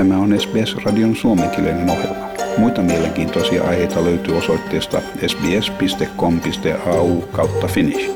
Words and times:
Tämä 0.00 0.18
on 0.18 0.40
SBS-radion 0.40 1.16
suomenkielinen 1.16 1.90
ohjelma. 1.90 2.28
Muita 2.58 2.82
mielenkiintoisia 2.82 3.64
aiheita 3.64 4.04
löytyy 4.04 4.36
osoitteesta 4.36 5.00
sbs.com.au 5.26 7.20
kautta 7.20 7.66
finnish. 7.66 8.10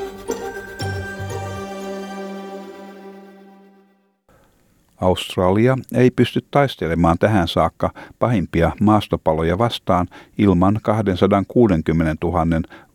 Australia 5.01 5.77
ei 5.95 6.11
pysty 6.11 6.45
taistelemaan 6.51 7.17
tähän 7.17 7.47
saakka 7.47 7.91
pahimpia 8.19 8.71
maastopaloja 8.81 9.57
vastaan 9.57 10.07
ilman 10.37 10.79
260 10.83 12.27
000 12.27 12.45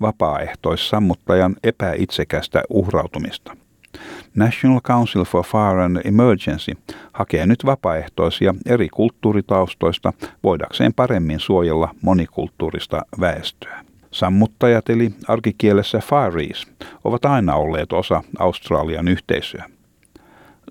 vapaaehtoissammuttajan 0.00 1.57
epäitsekästä 1.64 2.62
uhrautumista. 2.70 3.57
National 4.34 4.80
Council 4.80 5.24
for 5.24 5.45
Fire 5.45 5.84
and 5.84 5.96
Emergency 6.05 6.73
hakee 7.12 7.46
nyt 7.46 7.66
vapaaehtoisia 7.66 8.55
eri 8.66 8.88
kulttuuritaustoista 8.88 10.12
voidakseen 10.42 10.95
paremmin 10.95 11.41
suojella 11.41 11.95
monikulttuurista 12.02 13.02
väestöä. 13.20 13.84
Sammuttajat 14.11 14.91
eli 14.91 15.14
arkikielessä 15.28 16.00
Fireys 16.00 16.66
ovat 17.05 17.24
aina 17.24 17.55
olleet 17.55 17.92
osa 17.92 18.23
Australian 18.38 19.09
yhteisöä. 19.09 19.64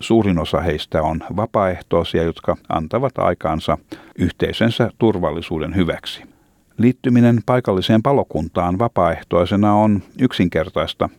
Suurin 0.02 0.40
osa 0.40 0.62
heistä 0.62 1.04
on 1.04 1.20
vapaaehtoisia, 1.36 2.24
jotka 2.24 2.58
antavat 2.70 3.18
aikaansa 3.18 3.78
yhteisönsä 4.20 4.90
turvallisuuden 4.98 5.76
hyväksi. 5.76 6.24
Liittyminen 6.80 7.40
paikalliseen 7.46 8.04
palokuntaan 8.04 8.80
vapaaehtoisena 8.80 9.74
on 9.74 10.04
yksinkertaista 10.22 11.10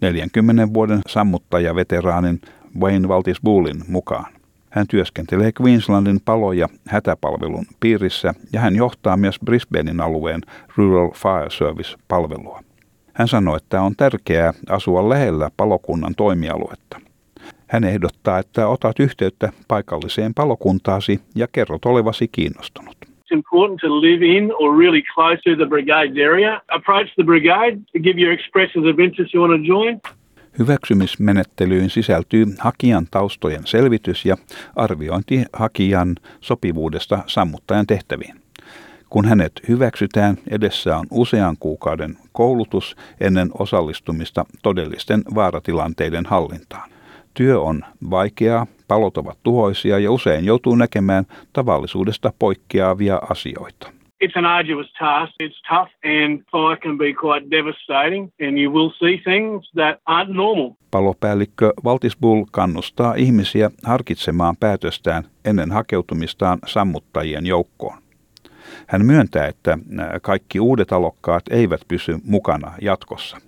40 0.00 0.74
vuoden 0.74 1.00
sammuttajaveteraanin 1.06 2.40
Wayne 2.80 3.08
Valtis 3.08 3.40
Bullin 3.44 3.82
mukaan. 3.88 4.32
Hän 4.70 4.86
työskentelee 4.86 5.50
Queenslandin 5.62 6.20
palo- 6.24 6.52
ja 6.52 6.68
hätäpalvelun 6.88 7.66
piirissä 7.80 8.34
ja 8.52 8.60
hän 8.60 8.76
johtaa 8.76 9.16
myös 9.16 9.38
Brisbanein 9.44 10.00
alueen 10.00 10.40
Rural 10.76 11.10
Fire 11.10 11.50
Service-palvelua. 11.50 12.62
Hän 13.12 13.28
sanoi, 13.28 13.56
että 13.56 13.82
on 13.82 13.96
tärkeää 13.96 14.52
asua 14.68 15.08
lähellä 15.08 15.50
palokunnan 15.56 16.14
toimialuetta. 16.14 17.00
Hän 17.66 17.84
ehdottaa, 17.84 18.38
että 18.38 18.68
otat 18.68 19.00
yhteyttä 19.00 19.52
paikalliseen 19.68 20.34
palokuntaasi 20.34 21.20
ja 21.34 21.48
kerrot 21.52 21.84
olevasi 21.84 22.28
kiinnostunut. 22.28 23.05
It's 23.26 23.34
important 23.34 23.80
to 23.80 24.00
live 24.00 24.22
in 24.22 24.52
or 24.60 24.78
really 24.78 25.02
close 25.14 25.42
to 25.42 25.56
the 25.56 25.66
brigade's 25.66 26.16
area. 26.16 26.60
Approach 26.68 27.08
the 27.16 27.24
brigade 27.24 27.80
to 27.92 27.98
give 27.98 28.20
your 28.20 28.32
expressions 28.32 28.86
of 28.86 29.00
interest 29.00 29.34
you 29.34 29.42
want 29.42 29.62
to 29.62 29.66
join. 29.66 30.00
Hyväksymismenettelyyn 30.58 31.90
sisältyy 31.90 32.44
hakijan 32.58 33.06
taustojen 33.10 33.66
selvitys 33.66 34.24
ja 34.24 34.36
arviointi 34.76 35.44
hakijan 35.52 36.16
sopivuudesta 36.40 37.18
sammuttajan 37.26 37.86
tehtäviin. 37.86 38.34
Kun 39.10 39.24
hänet 39.24 39.52
hyväksytään, 39.68 40.36
edessä 40.50 40.96
on 40.96 41.06
usean 41.10 41.56
kuukauden 41.60 42.16
koulutus 42.32 42.96
ennen 43.20 43.50
osallistumista 43.58 44.44
todellisten 44.62 45.22
vaaratilanteiden 45.34 46.26
hallintaan. 46.26 46.95
Työ 47.36 47.60
on 47.60 47.82
vaikeaa, 48.10 48.66
palot 48.88 49.18
ovat 49.18 49.38
tuhoisia 49.42 49.98
ja 49.98 50.12
usein 50.12 50.44
joutuu 50.44 50.74
näkemään 50.74 51.24
tavallisuudesta 51.52 52.32
poikkeavia 52.38 53.20
asioita. 53.30 53.92
It's 54.24 54.38
an 54.38 54.46
arduous 54.46 54.92
task. 54.98 55.32
It's 55.42 55.60
tough 55.68 55.92
and 56.04 56.40
fire 56.50 56.76
can 56.82 56.98
be 56.98 57.12
quite 57.12 57.50
devastating 57.50 58.30
and 58.46 58.58
you 58.58 58.74
will 58.74 58.90
see 58.90 59.18
things 59.18 59.70
that 59.72 60.00
aren't 60.10 60.32
normal. 60.32 60.70
Palopäällikkö 60.90 61.72
Valtis 61.84 62.16
Bull 62.16 62.44
kannustaa 62.50 63.14
ihmisiä 63.14 63.70
harkitsemaan 63.84 64.56
päätöstään 64.56 65.24
ennen 65.44 65.72
hakeutumistaan 65.72 66.58
sammuttajien 66.66 67.46
joukkoon. 67.46 67.98
Hän 68.86 69.04
myöntää, 69.04 69.46
että 69.46 69.78
kaikki 70.22 70.60
uudet 70.60 70.92
alokkaat 70.92 71.42
eivät 71.50 71.80
pysy 71.88 72.16
mukana 72.24 72.72
jatkossa. 72.82 73.38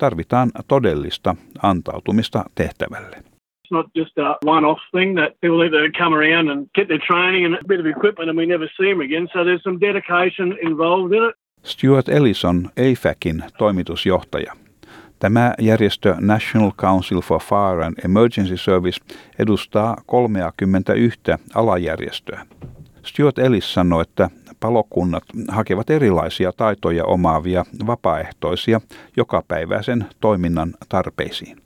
Tarvitaan 0.00 0.50
todellista 0.68 1.36
antautumista 1.62 2.44
tehtävälle 2.54 3.30
not 3.70 3.86
just 3.94 4.18
a 4.18 4.36
one-off 4.44 4.80
thing 4.96 5.14
that 5.16 5.40
people 5.40 5.70
to 5.70 5.98
come 5.98 6.16
around 6.16 6.50
and 6.50 6.66
get 6.74 6.88
their 6.88 7.02
training 7.10 7.44
and 7.46 7.54
a 7.54 7.64
bit 7.68 7.80
of 7.80 7.86
equipment 7.86 8.28
and 8.30 8.38
we 8.38 8.46
never 8.46 8.68
see 8.76 8.90
them 8.90 9.00
again. 9.00 9.28
So 9.32 9.44
there's 9.44 9.62
some 9.62 9.78
dedication 9.80 10.58
involved 10.62 11.12
in 11.12 11.22
it. 11.28 11.34
Stuart 11.62 12.08
Ellison, 12.08 12.70
AFACin 12.76 13.44
toimitusjohtaja. 13.58 14.52
Tämä 15.18 15.54
järjestö 15.58 16.14
National 16.20 16.70
Council 16.76 17.20
for 17.20 17.40
Fire 17.40 17.84
and 17.84 18.04
Emergency 18.04 18.56
Service 18.56 19.00
edustaa 19.38 19.96
31 20.06 21.20
alajärjestöä. 21.54 22.46
Stuart 23.02 23.38
Ellis 23.38 23.74
sanoi, 23.74 24.02
että 24.02 24.30
palokunnat 24.60 25.24
hakevat 25.48 25.90
erilaisia 25.90 26.52
taitoja 26.52 27.04
omaavia 27.04 27.64
vapaaehtoisia 27.86 28.80
jokapäiväisen 29.16 30.04
toiminnan 30.20 30.74
tarpeisiin. 30.88 31.56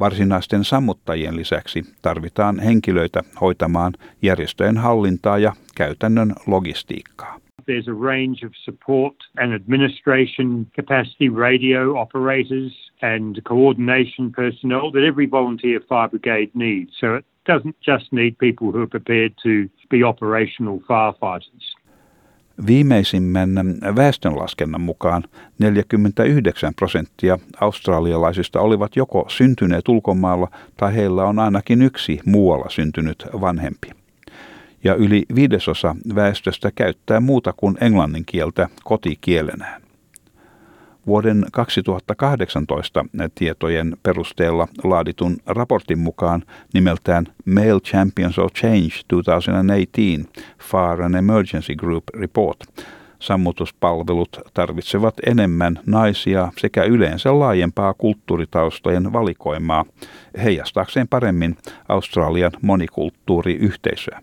Varsinaisten 0.00 0.64
sammuttajien 0.64 1.36
lisäksi 1.36 1.82
tarvitaan 2.02 2.60
henkilöitä 2.60 3.22
hoitamaan 3.40 3.92
järjestöjen 4.22 4.76
hallintaa 4.76 5.38
ja 5.38 5.52
käytännön 5.76 6.34
logistiikkaa. 6.46 7.40
There's 7.70 7.88
a 7.88 8.12
range 8.12 8.46
of 8.46 8.52
support 8.54 9.16
and 9.38 9.52
administration 9.54 10.66
capacity, 10.76 11.28
radio 11.36 12.00
operators 12.00 12.92
and 13.02 13.40
coordination 13.42 14.32
personnel 14.32 14.90
that 14.90 15.02
every 15.02 15.30
volunteer 15.30 15.80
fire 15.80 16.08
brigade 16.08 16.50
needs. 16.54 16.98
So 17.00 17.16
it 17.16 17.26
doesn't 17.52 17.76
just 17.86 18.12
need 18.12 18.36
people 18.38 18.72
who 18.72 18.82
are 18.82 18.98
prepared 18.98 19.32
to 19.42 19.68
be 19.90 20.02
operational 20.02 20.80
firefighters. 20.88 21.74
Viimeisimmän 22.66 23.50
väestönlaskennan 23.96 24.80
mukaan 24.80 25.24
49 25.58 26.74
prosenttia 26.74 27.38
australialaisista 27.60 28.60
olivat 28.60 28.96
joko 28.96 29.24
syntyneet 29.28 29.88
ulkomailla 29.88 30.48
tai 30.76 30.94
heillä 30.94 31.24
on 31.24 31.38
ainakin 31.38 31.82
yksi 31.82 32.20
muualla 32.24 32.70
syntynyt 32.70 33.26
vanhempi. 33.40 33.90
Ja 34.84 34.94
yli 34.94 35.22
viidesosa 35.34 35.96
väestöstä 36.14 36.70
käyttää 36.74 37.20
muuta 37.20 37.52
kuin 37.56 37.76
englannin 37.80 38.24
kieltä 38.26 38.68
kotikielenään. 38.84 39.83
Vuoden 41.06 41.46
2018 41.52 43.04
tietojen 43.34 43.96
perusteella 44.02 44.68
laaditun 44.84 45.36
raportin 45.46 45.98
mukaan 45.98 46.42
nimeltään 46.74 47.26
Male 47.44 47.80
Champions 47.80 48.38
of 48.38 48.52
Change 48.52 48.90
2018 49.08 50.30
Fire 50.58 51.04
and 51.04 51.14
Emergency 51.14 51.74
Group 51.74 52.04
Report 52.14 52.58
sammutuspalvelut 53.18 54.40
tarvitsevat 54.54 55.14
enemmän 55.26 55.78
naisia 55.86 56.52
sekä 56.58 56.84
yleensä 56.84 57.38
laajempaa 57.38 57.94
kulttuuritaustojen 57.94 59.12
valikoimaa 59.12 59.84
heijastaakseen 60.42 61.08
paremmin 61.08 61.56
Australian 61.88 62.52
monikulttuuriyhteisöä. 62.62 64.20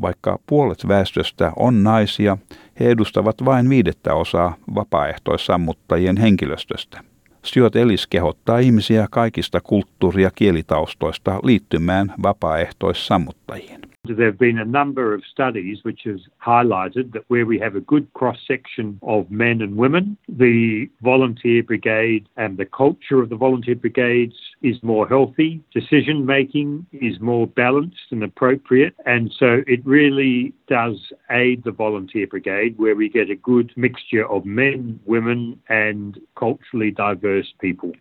Vaikka 0.00 0.38
puolet 0.46 0.88
väestöstä 0.88 1.52
on 1.56 1.82
naisia, 1.82 2.38
he 2.80 2.90
edustavat 2.90 3.44
vain 3.44 3.68
viidettä 3.68 4.14
osaa 4.14 4.54
vapaaehtoissammuttajien 4.74 6.16
henkilöstöstä. 6.16 7.00
Stuart 7.44 7.76
Ellis 7.76 8.06
kehottaa 8.06 8.58
ihmisiä 8.58 9.06
kaikista 9.10 9.60
kulttuuri- 9.60 10.22
ja 10.22 10.30
kielitaustoista 10.34 11.40
liittymään 11.42 12.14
vapaaehtoissammuttajiin. 12.22 13.81
There 14.04 14.26
have 14.26 14.38
been 14.38 14.58
a 14.58 14.64
number 14.64 15.14
of 15.14 15.22
studies 15.30 15.78
which 15.84 16.00
has 16.06 16.18
highlighted 16.44 17.12
that 17.12 17.22
where 17.28 17.46
we 17.46 17.60
have 17.60 17.76
a 17.76 17.80
good 17.80 18.12
cross 18.14 18.36
section 18.48 18.98
of 19.02 19.30
men 19.30 19.62
and 19.62 19.76
women, 19.76 20.18
the 20.28 20.90
volunteer 21.02 21.62
brigade 21.62 22.28
and 22.36 22.56
the 22.56 22.66
culture 22.66 23.22
of 23.22 23.28
the 23.28 23.36
volunteer 23.36 23.76
brigades 23.76 24.34
is 24.60 24.82
more 24.82 25.06
healthy, 25.06 25.62
decision 25.72 26.26
making 26.26 26.84
is 26.90 27.20
more 27.20 27.46
balanced 27.46 28.10
and 28.10 28.24
appropriate, 28.24 28.96
and 29.06 29.32
so 29.38 29.62
it 29.68 29.86
really 29.86 30.52
does 30.66 31.12
aid 31.30 31.62
the 31.62 31.70
volunteer 31.70 32.26
brigade 32.26 32.76
where 32.78 32.96
we 32.96 33.08
get 33.08 33.30
a 33.30 33.36
good 33.36 33.72
mixture 33.76 34.28
of 34.28 34.44
men, 34.44 34.98
women, 35.04 35.60
and 35.68 36.18
culturally 36.34 36.90
diverse 36.90 37.54
people. 37.60 37.92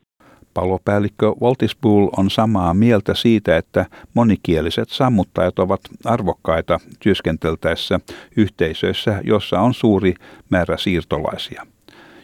Palopäällikkö 0.53 1.33
Waltis 1.41 1.75
Bull 1.75 2.09
on 2.17 2.29
samaa 2.29 2.73
mieltä 2.73 3.13
siitä, 3.13 3.57
että 3.57 3.85
monikieliset 4.13 4.89
sammuttajat 4.89 5.59
ovat 5.59 5.81
arvokkaita 6.05 6.79
työskenteltäessä 6.99 7.99
yhteisöissä, 8.37 9.21
jossa 9.23 9.59
on 9.59 9.73
suuri 9.73 10.13
määrä 10.49 10.77
siirtolaisia. 10.77 11.65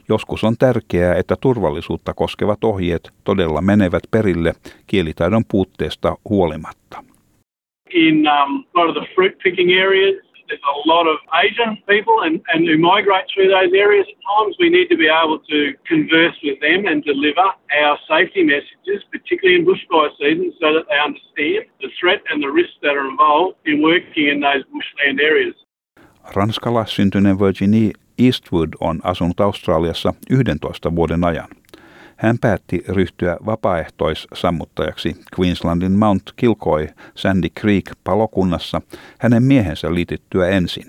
Joskus 0.10 0.44
on 0.44 0.58
tärkeää, 0.60 1.16
että 1.16 1.36
turvallisuutta 1.42 2.14
koskevat 2.14 2.64
ohjeet 2.64 3.12
todella 3.24 3.62
menevät 3.62 4.04
perille 4.12 4.54
kielitaidon 4.88 5.44
puutteesta 5.52 6.18
huolimatta. 6.30 7.04
In 7.94 8.16
um, 8.16 8.64
of 8.74 8.94
the 8.94 9.16
fruit 9.16 9.38
picking 9.44 9.70
areas, 9.70 10.27
there's 10.48 10.62
a 10.64 10.88
lot 10.88 11.08
of 11.08 11.18
Asian 11.44 11.78
people 11.88 12.22
and, 12.22 12.42
and 12.54 12.68
who 12.68 12.78
migrate 12.78 13.26
through 13.34 13.50
those 13.50 13.72
areas 13.74 14.06
at 14.10 14.20
times. 14.24 14.56
We 14.60 14.70
need 14.70 14.88
to 14.90 14.98
be 14.98 15.08
able 15.08 15.40
to 15.40 15.74
converse 15.86 16.36
with 16.44 16.60
them 16.62 16.86
and 16.86 17.04
deliver 17.04 17.48
our 17.82 17.98
safety 18.08 18.44
messages, 18.44 19.04
particularly 19.12 19.60
in 19.60 19.66
bushfire 19.66 20.12
season, 20.20 20.54
so 20.60 20.74
that 20.74 20.86
they 20.90 21.00
understand 21.00 21.66
the 21.82 21.90
threat 22.00 22.22
and 22.30 22.42
the 22.42 22.50
risks 22.50 22.78
that 22.82 22.96
are 22.96 23.08
involved 23.08 23.58
in 23.66 23.82
working 23.82 24.28
in 24.28 24.40
those 24.40 24.64
bushland 24.72 25.20
areas. 25.20 25.56
Ranskalaissyntyinen 26.36 27.40
Virginie 27.40 27.94
Eastwood 28.18 28.76
on 28.82 29.00
asunut 29.04 29.40
Australiassa 29.40 30.14
11 30.30 30.60
vuoden 30.96 31.24
ajan. 31.24 31.48
Hän 32.18 32.38
päätti 32.42 32.84
ryhtyä 32.90 33.38
vapaaehtoissammuttajaksi 33.46 35.16
Queenslandin 35.40 35.92
Mount 35.92 36.22
Kilcoy 36.36 36.88
Sandy 37.16 37.48
Creek 37.60 37.86
palokunnassa 38.04 38.82
hänen 39.20 39.44
miehensä 39.44 39.94
liitettyä 39.94 40.48
ensin. 40.48 40.86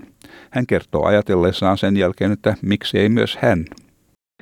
Hän 0.51 0.67
kertoo 0.67 1.05
ajatellessaan 1.05 1.79
sen 1.79 1.97
jälkeen, 1.97 2.33
että 2.33 2.55
miksi 2.63 2.99
ei 2.99 3.09
myös 3.09 3.39
hän. 3.43 3.65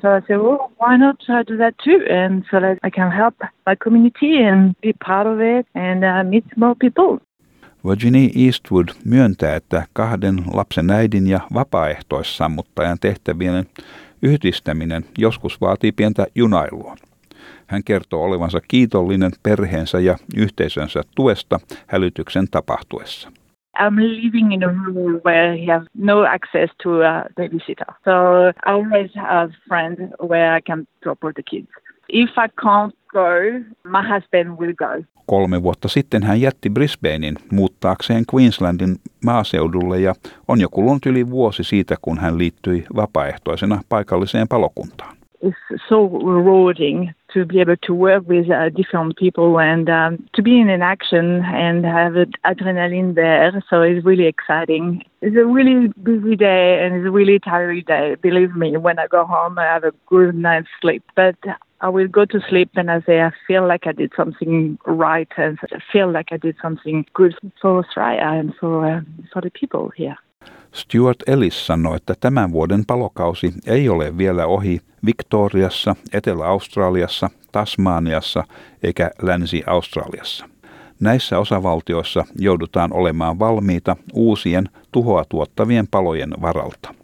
So 0.02 0.16
I 0.16 0.20
said, 0.28 0.40
well, 0.40 0.58
why 0.80 0.98
not 0.98 1.16
do 1.28 1.56
that 1.56 1.74
too? 1.84 1.98
And 2.24 2.44
so 2.50 2.60
that 2.60 2.78
I 2.86 2.90
can 2.90 3.12
help 3.12 3.34
my 3.66 3.76
community 3.84 4.44
and 4.44 4.74
be 4.82 4.92
part 5.06 5.26
of 5.26 5.38
it 5.40 5.66
and 5.74 6.04
uh, 6.04 6.30
meet 6.30 6.44
more 6.56 6.74
people. 6.80 7.26
Virginie 7.88 8.30
Eastwood 8.46 8.88
myöntää, 9.04 9.56
että 9.56 9.82
kahden 9.92 10.36
lapsen 10.54 10.90
äidin 10.90 11.26
ja 11.26 11.40
vapaaehtoissammuttajan 11.54 12.98
tehtävien 13.00 13.64
yhdistäminen 14.22 15.04
joskus 15.18 15.60
vaatii 15.60 15.92
pientä 15.92 16.26
junailua. 16.34 16.96
Hän 17.66 17.84
kertoo 17.84 18.24
olevansa 18.24 18.60
kiitollinen 18.68 19.32
perheensä 19.42 20.00
ja 20.00 20.16
yhteisönsä 20.36 21.02
tuesta 21.16 21.60
hälytyksen 21.86 22.44
tapahtuessa. 22.50 23.32
I'm 23.78 23.98
living 23.98 24.52
in 24.54 24.64
a 24.64 24.68
room 24.68 25.20
where 25.24 25.56
he 25.56 25.66
has 25.72 25.82
no 25.94 26.22
access 26.22 26.72
to 26.82 26.90
a 27.02 27.24
babysitter. 27.36 27.86
So 28.04 28.12
I 28.48 28.72
always 28.72 29.10
have 29.14 29.52
friends 29.68 30.00
where 30.20 30.56
I 30.56 30.60
can 30.62 30.86
drop 31.02 31.24
all 31.24 31.32
the 31.32 31.42
kids. 31.42 31.68
If 32.08 32.30
I 32.38 32.48
can't 32.48 32.94
go, 33.16 33.28
my 33.84 34.02
husband 34.12 34.58
will 34.58 34.74
go. 34.74 35.04
Kolme 35.26 35.62
vuotta 35.62 35.88
sitten 35.88 36.22
hän 36.22 36.40
jätti 36.40 36.70
Brisbanein 36.70 37.36
muuttaakseen 37.52 38.24
Queenslandin 38.34 38.96
maaseudulle 39.24 40.00
ja 40.00 40.14
on 40.48 40.60
jo 40.60 40.68
kulunut 40.68 41.06
yli 41.06 41.30
vuosi 41.30 41.64
siitä, 41.64 41.94
kun 42.02 42.18
hän 42.18 42.38
liittyi 42.38 42.84
vapaaehtoisena 42.96 43.80
paikalliseen 43.88 44.48
palokuntaan. 44.48 45.16
It's 45.42 45.88
so 45.88 46.08
rewarding 46.08 47.10
to 47.34 47.44
be 47.44 47.60
able 47.60 47.76
to 47.86 47.94
work 47.94 48.26
with 48.28 48.50
uh, 48.50 48.70
different 48.76 49.16
people 49.16 49.58
and 49.58 49.88
um, 49.88 50.16
to 50.34 50.42
be 50.42 50.60
in 50.60 50.70
an 50.70 50.82
action 50.82 51.44
and 51.44 51.84
have 51.84 52.14
adrenaline 52.44 53.14
there. 53.14 53.62
So 53.68 53.82
it's 53.82 54.06
really 54.06 54.26
exciting. 54.26 55.04
It's 55.20 55.36
a 55.36 55.44
really 55.44 55.92
busy 56.02 56.36
day 56.36 56.80
and 56.82 56.94
it's 56.94 57.06
a 57.06 57.10
really 57.10 57.38
tiring 57.38 57.84
day. 57.86 58.16
Believe 58.22 58.56
me, 58.56 58.76
when 58.78 58.98
I 58.98 59.06
go 59.08 59.26
home, 59.26 59.58
I 59.58 59.64
have 59.64 59.84
a 59.84 59.92
good 60.06 60.34
night's 60.34 60.68
sleep. 60.80 61.02
But 61.14 61.36
I 61.82 61.88
will 61.88 62.08
go 62.08 62.24
to 62.26 62.38
sleep 62.48 62.70
and 62.76 62.90
I 62.90 63.00
say 63.06 63.20
I 63.20 63.30
feel 63.46 63.68
like 63.68 63.90
I 63.90 63.92
did 63.92 64.10
something 64.16 64.78
right 64.86 65.28
and 65.36 65.58
I 65.74 65.78
feel 65.92 66.12
like 66.12 66.34
I 66.34 66.38
did 66.42 66.56
something 66.62 67.04
good 67.14 67.32
for 67.62 67.78
Australia 67.78 68.40
and 68.40 68.52
for, 68.60 68.86
uh, 68.86 69.00
for 69.32 69.42
the 69.42 69.50
people 69.60 69.90
here. 69.98 70.16
Stuart 70.72 71.16
Ellis 71.26 71.66
sanoi, 71.66 71.96
että 71.96 72.14
tämän 72.20 72.52
vuoden 72.52 72.84
palokausi 72.86 73.52
ei 73.66 73.88
ole 73.88 74.18
vielä 74.18 74.46
ohi 74.46 74.80
Victoriassa, 75.06 75.96
Etelä-Australiassa, 76.12 77.30
Tasmaniassa 77.52 78.44
eikä 78.82 79.10
Länsi-Australiassa. 79.22 80.48
Näissä 81.00 81.38
osavaltioissa 81.38 82.24
joudutaan 82.38 82.92
olemaan 82.92 83.38
valmiita 83.38 83.96
uusien 84.14 84.68
tuhoa 84.92 85.24
tuottavien 85.28 85.86
palojen 85.90 86.30
varalta. 86.42 86.94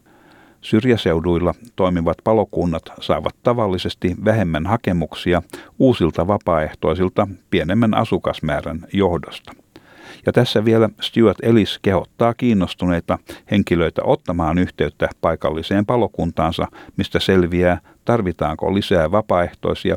Syrjäseuduilla 0.62 1.54
toimivat 1.76 2.16
palokunnat 2.24 2.82
saavat 3.00 3.34
tavallisesti 3.42 4.16
vähemmän 4.24 4.66
hakemuksia 4.66 5.42
uusilta 5.78 6.26
vapaaehtoisilta 6.26 7.28
pienemmän 7.50 7.94
asukasmäärän 7.94 8.86
johdosta. 8.92 9.52
Ja 10.26 10.32
tässä 10.32 10.64
vielä 10.64 10.88
Stuart 11.00 11.38
Ellis 11.42 11.78
kehottaa 11.82 12.34
kiinnostuneita 12.34 13.18
henkilöitä 13.50 14.02
ottamaan 14.04 14.58
yhteyttä 14.58 15.08
paikalliseen 15.20 15.86
palokuntaansa, 15.86 16.66
mistä 16.96 17.20
selviää, 17.20 17.80
tarvitaanko 18.04 18.74
lisää 18.74 19.10
vapaaehtoisia 19.10 19.96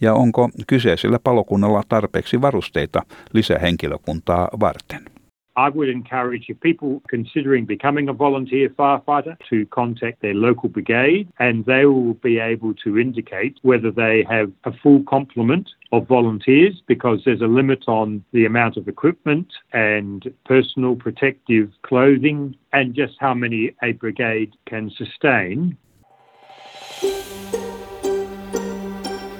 ja 0.00 0.14
onko 0.14 0.50
kyseisellä 0.66 1.18
palokunnalla 1.24 1.82
tarpeeksi 1.88 2.40
varusteita 2.40 3.02
lisähenkilökuntaa 3.32 4.48
varten. 4.60 5.15
I 5.56 5.70
would 5.70 5.88
encourage 5.88 6.50
people 6.60 7.02
considering 7.08 7.64
becoming 7.64 8.08
a 8.08 8.12
volunteer 8.12 8.68
firefighter 8.68 9.36
to 9.48 9.64
contact 9.66 10.20
their 10.20 10.34
local 10.34 10.68
brigade 10.68 11.28
and 11.38 11.64
they 11.64 11.86
will 11.86 12.12
be 12.14 12.38
able 12.38 12.74
to 12.84 12.98
indicate 12.98 13.58
whether 13.62 13.90
they 13.90 14.24
have 14.28 14.52
a 14.64 14.72
full 14.82 15.02
complement 15.04 15.70
of 15.92 16.06
volunteers 16.06 16.82
because 16.86 17.22
there's 17.24 17.40
a 17.40 17.46
limit 17.46 17.84
on 17.88 18.22
the 18.32 18.44
amount 18.44 18.76
of 18.76 18.86
equipment 18.86 19.48
and 19.72 20.30
personal 20.44 20.94
protective 20.94 21.70
clothing 21.82 22.54
and 22.74 22.94
just 22.94 23.14
how 23.18 23.32
many 23.32 23.74
a 23.82 23.92
brigade 23.92 24.52
can 24.66 24.90
sustain. 24.90 25.76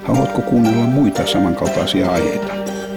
Haluatko 0.06 0.42
kuunnella 0.42 0.86
muita 0.86 1.26
samankaltaisia 1.26 2.12
aiheita? 2.12 2.75